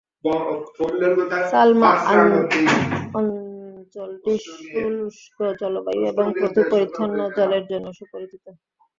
সালমা 1.51 1.91
অঞ্চলটি 3.17 4.33
শুষ্ক 4.45 5.37
জলবায়ু 5.61 6.01
এবং 6.11 6.25
প্রচুর 6.33 6.65
পরিচ্ছন্ন 6.71 7.19
জলের 7.37 7.63
জন্য 7.71 7.87
সুপরিচিত। 7.99 8.45